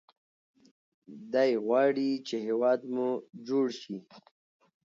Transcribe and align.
دی 1.33 1.51
غواړي 1.65 2.09
چې 2.27 2.35
هیواد 2.47 2.79
مو 2.93 3.09
جوړ 3.47 3.65
شي. 3.81 3.97